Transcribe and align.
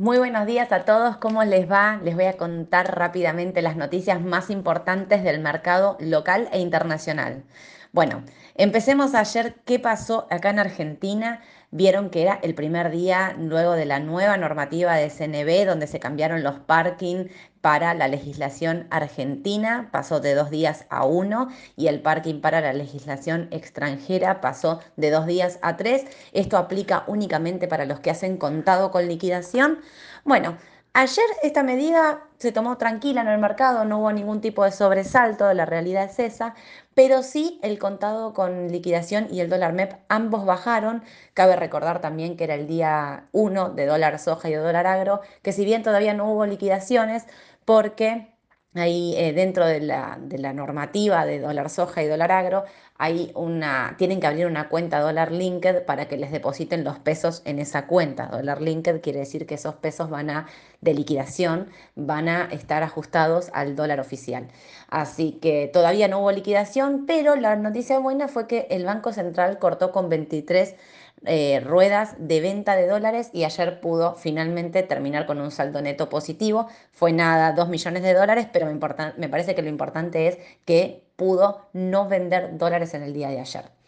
Muy 0.00 0.16
buenos 0.16 0.46
días 0.46 0.72
a 0.72 0.86
todos, 0.86 1.18
¿cómo 1.18 1.44
les 1.44 1.70
va? 1.70 2.00
Les 2.02 2.14
voy 2.14 2.24
a 2.24 2.38
contar 2.38 2.96
rápidamente 2.96 3.60
las 3.60 3.76
noticias 3.76 4.18
más 4.22 4.48
importantes 4.48 5.22
del 5.22 5.40
mercado 5.40 5.98
local 6.00 6.48
e 6.52 6.60
internacional. 6.60 7.44
Bueno, 7.92 8.22
empecemos 8.54 9.14
ayer. 9.14 9.56
¿Qué 9.64 9.80
pasó 9.80 10.28
acá 10.30 10.50
en 10.50 10.60
Argentina? 10.60 11.40
Vieron 11.72 12.10
que 12.10 12.22
era 12.22 12.38
el 12.42 12.54
primer 12.54 12.92
día 12.92 13.34
luego 13.36 13.72
de 13.72 13.84
la 13.84 13.98
nueva 13.98 14.36
normativa 14.36 14.94
de 14.94 15.10
CNB, 15.10 15.66
donde 15.66 15.88
se 15.88 15.98
cambiaron 15.98 16.44
los 16.44 16.60
parking 16.60 17.26
para 17.60 17.94
la 17.94 18.06
legislación 18.06 18.86
argentina, 18.90 19.88
pasó 19.92 20.20
de 20.20 20.34
dos 20.34 20.50
días 20.50 20.86
a 20.88 21.04
uno, 21.04 21.48
y 21.76 21.88
el 21.88 22.00
parking 22.00 22.40
para 22.40 22.60
la 22.60 22.72
legislación 22.72 23.48
extranjera 23.50 24.40
pasó 24.40 24.80
de 24.96 25.10
dos 25.10 25.26
días 25.26 25.58
a 25.62 25.76
tres. 25.76 26.04
Esto 26.32 26.58
aplica 26.58 27.02
únicamente 27.08 27.66
para 27.66 27.86
los 27.86 27.98
que 27.98 28.10
hacen 28.10 28.36
contado 28.36 28.92
con 28.92 29.08
liquidación. 29.08 29.80
Bueno, 30.24 30.56
Ayer 30.92 31.24
esta 31.44 31.62
medida 31.62 32.24
se 32.38 32.50
tomó 32.50 32.76
tranquila 32.76 33.20
en 33.20 33.28
el 33.28 33.38
mercado, 33.38 33.84
no 33.84 34.00
hubo 34.00 34.10
ningún 34.12 34.40
tipo 34.40 34.64
de 34.64 34.72
sobresalto, 34.72 35.52
la 35.54 35.64
realidad 35.64 36.04
es 36.04 36.18
esa, 36.18 36.54
pero 36.94 37.22
sí 37.22 37.60
el 37.62 37.78
contado 37.78 38.34
con 38.34 38.68
liquidación 38.72 39.28
y 39.30 39.38
el 39.40 39.48
dólar 39.48 39.72
MEP 39.72 39.94
ambos 40.08 40.44
bajaron. 40.44 41.04
Cabe 41.32 41.54
recordar 41.54 42.00
también 42.00 42.36
que 42.36 42.42
era 42.44 42.54
el 42.56 42.66
día 42.66 43.28
1 43.30 43.70
de 43.70 43.86
dólar 43.86 44.18
soja 44.18 44.48
y 44.48 44.52
de 44.52 44.58
dólar 44.58 44.88
agro, 44.88 45.20
que 45.42 45.52
si 45.52 45.64
bien 45.64 45.84
todavía 45.84 46.12
no 46.12 46.28
hubo 46.32 46.44
liquidaciones, 46.44 47.24
porque 47.64 48.29
ahí 48.74 49.14
eh, 49.16 49.32
dentro 49.32 49.66
de 49.66 49.80
la, 49.80 50.18
de 50.20 50.38
la, 50.38 50.52
normativa 50.52 51.26
de 51.26 51.40
dólar 51.40 51.70
soja 51.70 52.02
y 52.02 52.06
dólar 52.06 52.30
agro, 52.30 52.64
hay 52.98 53.32
una, 53.34 53.94
tienen 53.98 54.20
que 54.20 54.26
abrir 54.26 54.46
una 54.46 54.68
cuenta 54.68 55.00
dólar 55.00 55.32
linked 55.32 55.84
para 55.86 56.06
que 56.06 56.16
les 56.16 56.30
depositen 56.30 56.84
los 56.84 56.98
pesos 56.98 57.42
en 57.46 57.58
esa 57.58 57.86
cuenta. 57.86 58.26
Dólar 58.26 58.60
linked 58.60 59.00
quiere 59.00 59.20
decir 59.20 59.46
que 59.46 59.54
esos 59.54 59.74
pesos 59.76 60.10
van 60.10 60.30
a, 60.30 60.46
de 60.80 60.94
liquidación, 60.94 61.70
van 61.96 62.28
a 62.28 62.44
estar 62.44 62.82
ajustados 62.82 63.50
al 63.54 63.74
dólar 63.74 64.00
oficial. 64.00 64.48
Así 64.88 65.32
que 65.40 65.68
todavía 65.72 66.08
no 66.08 66.20
hubo 66.20 66.30
liquidación, 66.30 67.06
pero 67.06 67.36
la 67.36 67.56
noticia 67.56 67.98
buena 67.98 68.28
fue 68.28 68.46
que 68.46 68.66
el 68.70 68.84
Banco 68.84 69.12
Central 69.12 69.58
cortó 69.58 69.92
con 69.92 70.08
23 70.08 70.76
eh, 71.24 71.60
ruedas 71.60 72.16
de 72.18 72.40
venta 72.40 72.76
de 72.76 72.86
dólares 72.86 73.30
y 73.32 73.44
ayer 73.44 73.80
pudo 73.80 74.14
finalmente 74.16 74.82
terminar 74.82 75.26
con 75.26 75.40
un 75.40 75.50
saldo 75.50 75.82
neto 75.82 76.08
positivo. 76.08 76.66
Fue 76.92 77.12
nada, 77.12 77.52
2 77.52 77.68
millones 77.68 78.02
de 78.02 78.14
dólares, 78.14 78.46
pero 78.52 78.66
me, 78.66 78.74
me 79.16 79.28
parece 79.28 79.54
que 79.54 79.62
lo 79.62 79.68
importante 79.68 80.28
es 80.28 80.38
que 80.64 81.04
pudo 81.16 81.68
no 81.72 82.08
vender 82.08 82.56
dólares 82.56 82.94
en 82.94 83.02
el 83.02 83.12
día 83.12 83.28
de 83.28 83.40
ayer. 83.40 83.79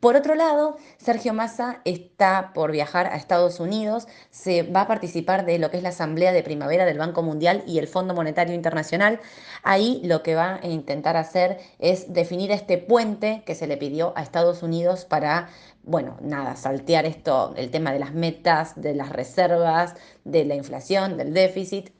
Por 0.00 0.16
otro 0.16 0.34
lado, 0.34 0.78
Sergio 0.96 1.34
Massa 1.34 1.82
está 1.84 2.52
por 2.54 2.72
viajar 2.72 3.06
a 3.06 3.16
Estados 3.16 3.60
Unidos, 3.60 4.08
se 4.30 4.62
va 4.62 4.82
a 4.82 4.86
participar 4.86 5.44
de 5.44 5.58
lo 5.58 5.70
que 5.70 5.76
es 5.76 5.82
la 5.82 5.90
Asamblea 5.90 6.32
de 6.32 6.42
Primavera 6.42 6.86
del 6.86 6.96
Banco 6.96 7.22
Mundial 7.22 7.62
y 7.66 7.78
el 7.78 7.86
Fondo 7.86 8.14
Monetario 8.14 8.54
Internacional. 8.54 9.20
Ahí 9.62 10.00
lo 10.02 10.22
que 10.22 10.34
va 10.34 10.58
a 10.62 10.66
intentar 10.66 11.18
hacer 11.18 11.58
es 11.78 12.14
definir 12.14 12.50
este 12.50 12.78
puente 12.78 13.42
que 13.44 13.54
se 13.54 13.66
le 13.66 13.76
pidió 13.76 14.14
a 14.16 14.22
Estados 14.22 14.62
Unidos 14.62 15.04
para, 15.04 15.50
bueno, 15.82 16.16
nada, 16.22 16.56
saltear 16.56 17.04
esto, 17.04 17.52
el 17.58 17.70
tema 17.70 17.92
de 17.92 17.98
las 17.98 18.14
metas, 18.14 18.80
de 18.80 18.94
las 18.94 19.10
reservas, 19.10 19.96
de 20.24 20.46
la 20.46 20.54
inflación, 20.54 21.18
del 21.18 21.34
déficit 21.34 21.90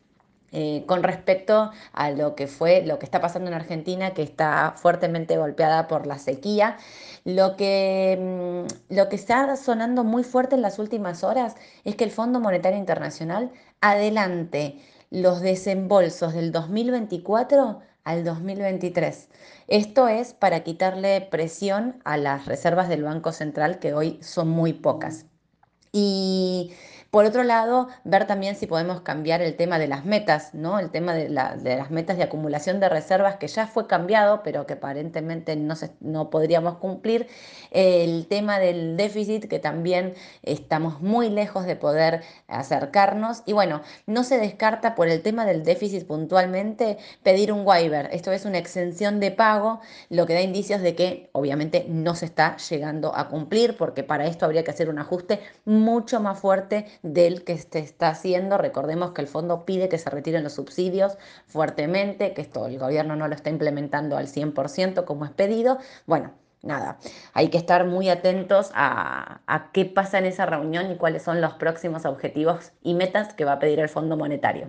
eh, 0.52 0.84
con 0.86 1.02
respecto 1.02 1.70
a 1.92 2.10
lo 2.10 2.34
que 2.34 2.46
fue, 2.46 2.82
lo 2.84 2.98
que 2.98 3.06
está 3.06 3.20
pasando 3.20 3.48
en 3.48 3.54
Argentina, 3.54 4.14
que 4.14 4.22
está 4.22 4.74
fuertemente 4.76 5.36
golpeada 5.36 5.88
por 5.88 6.06
la 6.06 6.18
sequía. 6.18 6.76
Lo 7.24 7.56
que, 7.56 8.18
mm, 8.20 8.94
lo 8.94 9.08
que 9.08 9.16
está 9.16 9.56
sonando 9.56 10.04
muy 10.04 10.24
fuerte 10.24 10.56
en 10.56 10.62
las 10.62 10.78
últimas 10.78 11.24
horas 11.24 11.54
es 11.84 11.96
que 11.96 12.04
el 12.04 12.10
Fondo 12.10 12.40
Monetario 12.40 12.78
Internacional 12.78 13.52
adelante 13.80 14.78
los 15.10 15.40
desembolsos 15.40 16.34
del 16.34 16.52
2024 16.52 17.80
al 18.04 18.24
2023. 18.24 19.28
Esto 19.68 20.08
es 20.08 20.34
para 20.34 20.60
quitarle 20.64 21.20
presión 21.20 22.00
a 22.04 22.16
las 22.16 22.46
reservas 22.46 22.88
del 22.88 23.04
Banco 23.04 23.32
Central, 23.32 23.78
que 23.78 23.94
hoy 23.94 24.18
son 24.22 24.48
muy 24.48 24.72
pocas. 24.72 25.26
Y 25.92 26.72
por 27.10 27.24
otro 27.24 27.42
lado, 27.42 27.88
ver 28.04 28.28
también 28.28 28.54
si 28.54 28.68
podemos 28.68 29.00
cambiar 29.00 29.42
el 29.42 29.56
tema 29.56 29.80
de 29.80 29.88
las 29.88 30.04
metas, 30.04 30.54
¿no? 30.54 30.78
El 30.78 30.90
tema 30.90 31.12
de, 31.12 31.28
las 31.28 31.90
metas 31.90 32.16
de 32.16 32.22
acumulación 32.22 32.78
de 32.78 32.88
reservas 32.88 33.36
que 33.36 33.48
ya 33.48 33.66
fue 33.66 33.88
cambiado, 33.88 34.44
pero 34.44 34.64
que 34.64 34.74
aparentemente 34.74 35.56
no, 35.56 35.74
no 35.98 36.30
podríamos 36.30 36.76
cumplir. 36.76 37.26
El 37.72 38.28
tema 38.28 38.60
del 38.60 38.96
déficit, 38.96 39.48
que 39.48 39.58
también 39.58 40.14
estamos 40.42 41.00
muy 41.00 41.30
lejos 41.30 41.66
de 41.66 41.74
poder 41.74 42.22
acercarnos. 42.46 43.42
Y 43.44 43.54
bueno, 43.54 43.82
no 44.06 44.22
se 44.22 44.38
descarta 44.38 44.94
por 44.94 45.08
el 45.08 45.20
tema 45.22 45.44
del 45.44 45.64
déficit 45.64 46.06
puntualmente 46.06 46.96
pedir 47.24 47.52
un 47.52 47.66
waiver. 47.66 48.08
Esto 48.12 48.30
es 48.30 48.44
una 48.44 48.58
exención 48.58 49.18
de 49.18 49.32
pago, 49.32 49.80
lo 50.10 50.26
que 50.26 50.34
da 50.34 50.42
indicios 50.42 50.80
de 50.80 50.94
que 50.94 51.28
obviamente 51.32 51.86
no 51.88 52.14
se 52.14 52.26
está 52.26 52.56
llegando 52.56 53.16
a 53.16 53.28
cumplir, 53.28 53.76
porque 53.76 54.04
para 54.04 54.26
esto 54.26 54.44
habría 54.44 54.62
que 54.62 54.70
hacer 54.70 54.88
un 54.88 55.00
ajuste 55.00 55.40
mucho 55.64 56.20
más 56.20 56.38
fuerte 56.38 56.86
del 57.02 57.44
que 57.44 57.58
se 57.58 57.78
está 57.78 58.08
haciendo. 58.08 58.58
Recordemos 58.58 59.12
que 59.12 59.22
el 59.22 59.28
fondo 59.28 59.64
pide 59.64 59.88
que 59.88 59.98
se 59.98 60.10
retiren 60.10 60.44
los 60.44 60.54
subsidios 60.54 61.18
fuertemente, 61.46 62.34
que 62.34 62.42
esto 62.42 62.66
el 62.66 62.78
gobierno 62.78 63.16
no 63.16 63.28
lo 63.28 63.34
está 63.34 63.50
implementando 63.50 64.16
al 64.16 64.26
100% 64.26 65.04
como 65.04 65.24
es 65.24 65.30
pedido. 65.30 65.78
Bueno, 66.06 66.32
nada, 66.62 66.98
hay 67.32 67.48
que 67.48 67.58
estar 67.58 67.86
muy 67.86 68.08
atentos 68.08 68.70
a, 68.74 69.40
a, 69.46 69.72
qué 69.72 69.84
pasa 69.84 70.18
en 70.18 70.26
esa 70.26 70.46
reunión 70.46 70.90
y 70.90 70.96
cuáles 70.96 71.22
son 71.22 71.40
los 71.40 71.54
próximos 71.54 72.04
objetivos 72.04 72.72
y 72.82 72.94
metas 72.94 73.34
que 73.34 73.44
va 73.44 73.52
a 73.52 73.58
pedir 73.58 73.80
el 73.80 73.88
Fondo 73.88 74.16
Monetario. 74.16 74.68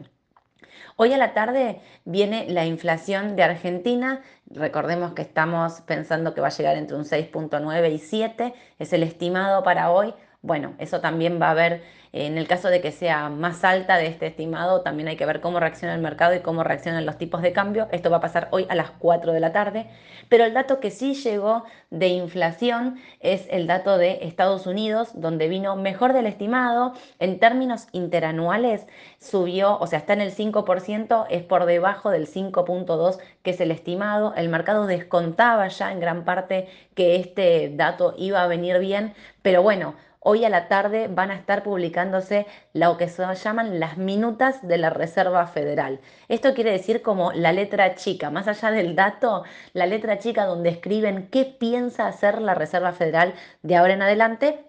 Hoy 0.98 1.14
a 1.14 1.18
la 1.18 1.34
tarde 1.34 1.82
viene 2.06 2.46
la 2.50 2.66
inflación 2.66 3.36
de 3.36 3.44
Argentina. 3.44 4.22
Recordemos 4.48 5.14
que 5.14 5.22
estamos 5.22 5.82
pensando 5.82 6.34
que 6.34 6.42
va 6.42 6.48
a 6.48 6.52
llegar 6.52 6.78
entre 6.78 6.98
un 6.98 7.06
6.9 7.06 7.92
y 7.92 7.98
7. 7.98 8.54
Es 8.78 8.94
el 8.94 9.04
estimado 9.04 9.64
para 9.64 9.90
hoy. 9.92 10.14
Bueno, 10.44 10.74
eso 10.80 11.02
también 11.02 11.40
va 11.40 11.50
a 11.50 11.52
haber, 11.52 11.84
en 12.14 12.40
el 12.40 12.48
caso 12.48 12.70
de 12.70 12.82
que 12.82 12.92
sea 12.92 13.30
más 13.30 13.64
alta 13.64 13.98
de 13.98 14.08
este 14.08 14.26
estimado, 14.26 14.82
también 14.82 15.08
hay 15.08 15.16
que 15.16 15.26
ver 15.28 15.40
cómo 15.40 15.60
reacciona 15.60 15.94
el 15.94 16.02
mercado 16.02 16.34
y 16.34 16.40
cómo 16.40 16.64
reaccionan 16.64 17.06
los 17.06 17.20
tipos 17.20 17.44
de 17.44 17.54
cambio. 17.54 17.88
Esto 17.92 18.10
va 18.10 18.18
a 18.18 18.22
pasar 18.22 18.48
hoy 18.50 18.66
a 18.68 18.74
las 18.74 18.90
4 18.90 19.34
de 19.34 19.40
la 19.40 19.52
tarde. 19.52 19.86
Pero 20.30 20.44
el 20.44 20.56
dato 20.56 20.80
que 20.80 20.90
sí 20.90 21.14
llegó 21.14 21.64
de 21.92 22.08
inflación 22.08 23.00
es 23.20 23.48
el 23.52 23.68
dato 23.68 24.00
de 24.00 24.20
Estados 24.24 24.66
Unidos, 24.66 25.12
donde 25.14 25.48
vino 25.48 25.76
mejor 25.76 26.14
del 26.14 26.26
estimado. 26.26 26.94
En 27.20 27.38
términos 27.38 27.88
interanuales 27.92 28.88
subió, 29.20 29.78
o 29.78 29.86
sea, 29.86 30.00
está 30.00 30.14
en 30.14 30.22
el 30.22 30.34
5%, 30.34 31.28
es 31.30 31.44
por 31.44 31.66
debajo 31.66 32.10
del 32.10 32.26
5.2 32.28 33.20
que 33.44 33.52
es 33.52 33.62
el 33.62 33.70
estimado. 33.70 34.34
El 34.36 34.50
mercado 34.50 34.88
descontaba 34.88 35.68
ya 35.68 35.92
en 35.92 36.00
gran 36.00 36.26
parte 36.26 36.68
que 36.96 37.18
este 37.18 37.72
dato 37.76 38.16
iba 38.18 38.42
a 38.42 38.48
venir 38.48 38.80
bien, 38.80 39.14
pero 39.44 39.62
bueno, 39.62 39.96
Hoy 40.24 40.46
a 40.46 40.50
la 40.50 40.68
tarde 40.68 41.08
van 41.08 41.32
a 41.32 41.36
estar 41.36 41.64
publicándose 41.64 42.46
lo 42.74 42.96
que 42.96 43.10
se 43.10 43.24
llaman 43.34 43.80
las 43.80 43.98
minutas 43.98 44.62
de 44.62 44.78
la 44.78 44.92
Reserva 44.92 45.48
Federal. 45.48 46.00
Esto 46.28 46.54
quiere 46.54 46.70
decir 46.70 47.02
como 47.02 47.32
la 47.32 47.52
letra 47.52 47.96
chica, 47.96 48.30
más 48.30 48.48
allá 48.48 48.70
del 48.70 48.96
dato, 48.96 49.44
la 49.74 49.88
letra 49.88 50.20
chica 50.20 50.46
donde 50.46 50.70
escriben 50.70 51.28
qué 51.32 51.46
piensa 51.46 52.06
hacer 52.06 52.40
la 52.40 52.54
Reserva 52.54 52.92
Federal 52.92 53.34
de 53.64 53.76
ahora 53.76 53.94
en 53.94 54.04
adelante 54.04 54.64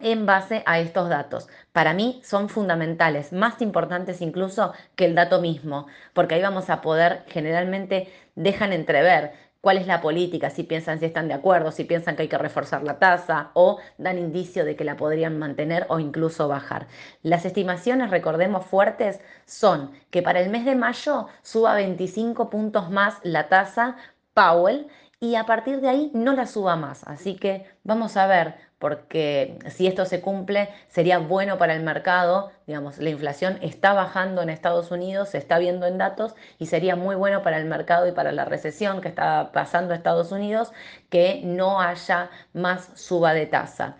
en 0.00 0.26
base 0.26 0.64
a 0.66 0.80
estos 0.80 1.08
datos. 1.08 1.48
Para 1.72 1.94
mí 1.94 2.20
son 2.24 2.48
fundamentales, 2.48 3.32
más 3.32 3.62
importantes 3.62 4.20
incluso 4.20 4.72
que 4.96 5.04
el 5.04 5.14
dato 5.14 5.40
mismo, 5.40 5.86
porque 6.14 6.34
ahí 6.34 6.42
vamos 6.42 6.68
a 6.68 6.80
poder, 6.80 7.22
generalmente 7.28 8.12
dejan 8.34 8.72
entrever 8.72 9.32
cuál 9.66 9.78
es 9.78 9.88
la 9.88 10.00
política, 10.00 10.48
si 10.48 10.62
piensan 10.62 11.00
si 11.00 11.06
están 11.06 11.26
de 11.26 11.34
acuerdo, 11.34 11.72
si 11.72 11.82
piensan 11.82 12.14
que 12.14 12.22
hay 12.22 12.28
que 12.28 12.38
reforzar 12.38 12.84
la 12.84 13.00
tasa 13.00 13.50
o 13.54 13.80
dan 13.98 14.16
indicio 14.16 14.64
de 14.64 14.76
que 14.76 14.84
la 14.84 14.96
podrían 14.96 15.40
mantener 15.40 15.86
o 15.88 15.98
incluso 15.98 16.46
bajar. 16.46 16.86
Las 17.24 17.44
estimaciones, 17.44 18.10
recordemos, 18.10 18.64
fuertes 18.64 19.18
son 19.44 19.90
que 20.10 20.22
para 20.22 20.38
el 20.38 20.50
mes 20.50 20.64
de 20.66 20.76
mayo 20.76 21.26
suba 21.42 21.74
25 21.74 22.48
puntos 22.48 22.92
más 22.92 23.18
la 23.24 23.48
tasa 23.48 23.96
Powell 24.34 24.86
y 25.18 25.34
a 25.34 25.46
partir 25.46 25.80
de 25.80 25.88
ahí 25.88 26.10
no 26.14 26.32
la 26.34 26.46
suba 26.46 26.76
más. 26.76 27.02
Así 27.02 27.34
que 27.34 27.66
vamos 27.82 28.16
a 28.16 28.28
ver 28.28 28.54
porque 28.78 29.58
si 29.70 29.86
esto 29.86 30.04
se 30.04 30.20
cumple 30.20 30.68
sería 30.88 31.18
bueno 31.18 31.56
para 31.58 31.74
el 31.74 31.82
mercado, 31.82 32.50
digamos, 32.66 32.98
la 32.98 33.10
inflación 33.10 33.58
está 33.62 33.94
bajando 33.94 34.42
en 34.42 34.50
Estados 34.50 34.90
Unidos, 34.90 35.30
se 35.30 35.38
está 35.38 35.58
viendo 35.58 35.86
en 35.86 35.98
datos 35.98 36.34
y 36.58 36.66
sería 36.66 36.94
muy 36.96 37.16
bueno 37.16 37.42
para 37.42 37.58
el 37.58 37.64
mercado 37.64 38.06
y 38.06 38.12
para 38.12 38.32
la 38.32 38.44
recesión 38.44 39.00
que 39.00 39.08
está 39.08 39.50
pasando 39.52 39.94
Estados 39.94 40.30
Unidos 40.30 40.72
que 41.08 41.40
no 41.44 41.80
haya 41.80 42.30
más 42.52 42.90
suba 42.94 43.32
de 43.32 43.46
tasa. 43.46 43.96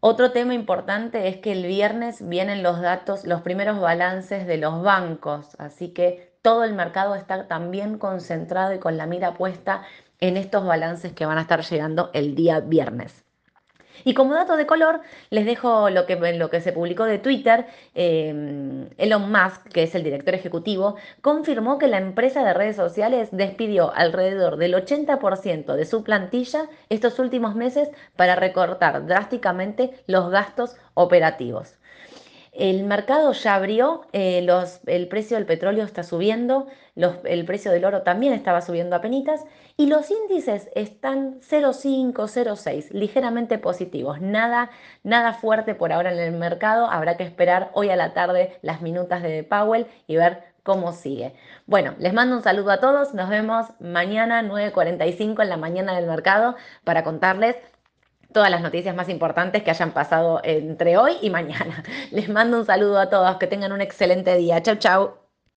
Otro 0.00 0.32
tema 0.32 0.54
importante 0.54 1.28
es 1.28 1.36
que 1.36 1.52
el 1.52 1.64
viernes 1.64 2.28
vienen 2.28 2.64
los 2.64 2.80
datos, 2.80 3.24
los 3.24 3.42
primeros 3.42 3.78
balances 3.80 4.48
de 4.48 4.56
los 4.56 4.82
bancos, 4.82 5.54
así 5.60 5.90
que 5.90 6.32
todo 6.42 6.64
el 6.64 6.74
mercado 6.74 7.14
está 7.14 7.46
también 7.46 7.98
concentrado 7.98 8.74
y 8.74 8.80
con 8.80 8.96
la 8.96 9.06
mira 9.06 9.34
puesta 9.34 9.82
en 10.18 10.36
estos 10.36 10.64
balances 10.66 11.12
que 11.12 11.24
van 11.24 11.38
a 11.38 11.42
estar 11.42 11.62
llegando 11.62 12.10
el 12.14 12.34
día 12.34 12.58
viernes. 12.58 13.21
Y 14.04 14.14
como 14.14 14.34
dato 14.34 14.56
de 14.56 14.66
color, 14.66 15.00
les 15.30 15.46
dejo 15.46 15.90
lo 15.90 16.06
que, 16.06 16.16
lo 16.16 16.50
que 16.50 16.60
se 16.60 16.72
publicó 16.72 17.04
de 17.04 17.18
Twitter. 17.18 17.66
Eh, 17.94 18.88
Elon 18.98 19.30
Musk, 19.30 19.68
que 19.68 19.84
es 19.84 19.94
el 19.94 20.02
director 20.02 20.34
ejecutivo, 20.34 20.96
confirmó 21.20 21.78
que 21.78 21.88
la 21.88 21.98
empresa 21.98 22.44
de 22.44 22.54
redes 22.54 22.76
sociales 22.76 23.28
despidió 23.32 23.92
alrededor 23.94 24.56
del 24.56 24.74
80% 24.74 25.74
de 25.74 25.84
su 25.84 26.04
plantilla 26.04 26.68
estos 26.88 27.18
últimos 27.18 27.54
meses 27.54 27.90
para 28.16 28.36
recortar 28.36 29.06
drásticamente 29.06 29.92
los 30.06 30.30
gastos 30.30 30.76
operativos. 30.94 31.74
El 32.52 32.84
mercado 32.84 33.32
ya 33.32 33.54
abrió, 33.54 34.02
eh, 34.12 34.46
el 34.86 35.08
precio 35.08 35.38
del 35.38 35.46
petróleo 35.46 35.84
está 35.84 36.02
subiendo, 36.02 36.66
el 36.94 37.46
precio 37.46 37.72
del 37.72 37.86
oro 37.86 38.02
también 38.02 38.34
estaba 38.34 38.60
subiendo 38.60 38.94
a 38.94 39.00
penitas 39.00 39.42
y 39.78 39.86
los 39.86 40.10
índices 40.10 40.68
están 40.74 41.40
0,5, 41.40 42.12
0,6, 42.12 42.90
ligeramente 42.90 43.56
positivos. 43.56 44.20
Nada, 44.20 44.70
nada 45.02 45.32
fuerte 45.32 45.74
por 45.74 45.92
ahora 45.94 46.12
en 46.12 46.18
el 46.18 46.32
mercado. 46.32 46.90
Habrá 46.90 47.16
que 47.16 47.24
esperar 47.24 47.70
hoy 47.72 47.88
a 47.88 47.96
la 47.96 48.12
tarde 48.12 48.58
las 48.60 48.82
minutas 48.82 49.22
de 49.22 49.44
Powell 49.44 49.86
y 50.06 50.16
ver 50.16 50.44
cómo 50.62 50.92
sigue. 50.92 51.34
Bueno, 51.66 51.94
les 51.98 52.12
mando 52.12 52.36
un 52.36 52.42
saludo 52.42 52.70
a 52.72 52.80
todos. 52.80 53.14
Nos 53.14 53.30
vemos 53.30 53.66
mañana 53.80 54.42
9.45 54.42 55.42
en 55.42 55.48
la 55.48 55.56
mañana 55.56 55.94
del 55.96 56.06
mercado 56.06 56.54
para 56.84 57.02
contarles 57.02 57.56
todas 58.32 58.50
las 58.50 58.62
noticias 58.62 58.94
más 58.94 59.08
importantes 59.08 59.62
que 59.62 59.70
hayan 59.70 59.92
pasado 59.92 60.40
entre 60.44 60.96
hoy 60.96 61.16
y 61.22 61.30
mañana. 61.30 61.82
Les 62.10 62.28
mando 62.28 62.58
un 62.58 62.66
saludo 62.66 62.98
a 62.98 63.10
todos, 63.10 63.36
que 63.36 63.46
tengan 63.46 63.72
un 63.72 63.80
excelente 63.80 64.36
día. 64.36 64.62
Chau, 64.62 64.76
chau. 64.76 65.21